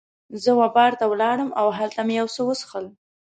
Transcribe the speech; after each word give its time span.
زه 0.43 0.51
وه 0.59 0.67
بار 0.75 0.91
ته 0.99 1.05
ولاړم 1.07 1.49
او 1.59 1.67
هلته 1.77 2.01
مې 2.07 2.13
یو 2.21 2.27
څه 2.35 2.41
وڅښل. 2.47 2.85